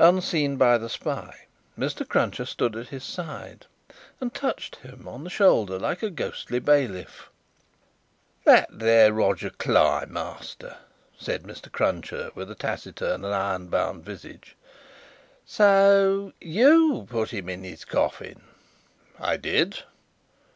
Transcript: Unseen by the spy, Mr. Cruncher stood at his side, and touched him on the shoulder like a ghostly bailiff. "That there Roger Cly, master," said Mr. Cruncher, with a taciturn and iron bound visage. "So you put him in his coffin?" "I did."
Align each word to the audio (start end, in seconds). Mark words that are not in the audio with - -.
Unseen 0.00 0.56
by 0.56 0.76
the 0.76 0.88
spy, 0.88 1.46
Mr. 1.78 2.04
Cruncher 2.08 2.44
stood 2.44 2.74
at 2.74 2.88
his 2.88 3.04
side, 3.04 3.66
and 4.20 4.34
touched 4.34 4.74
him 4.74 5.06
on 5.06 5.22
the 5.22 5.30
shoulder 5.30 5.78
like 5.78 6.02
a 6.02 6.10
ghostly 6.10 6.58
bailiff. 6.58 7.30
"That 8.42 8.66
there 8.72 9.12
Roger 9.12 9.50
Cly, 9.50 10.06
master," 10.08 10.78
said 11.16 11.44
Mr. 11.44 11.70
Cruncher, 11.70 12.32
with 12.34 12.50
a 12.50 12.56
taciturn 12.56 13.24
and 13.24 13.32
iron 13.32 13.68
bound 13.68 14.04
visage. 14.04 14.56
"So 15.46 16.32
you 16.40 17.06
put 17.08 17.30
him 17.30 17.48
in 17.48 17.62
his 17.62 17.84
coffin?" 17.84 18.42
"I 19.20 19.36
did." 19.36 19.84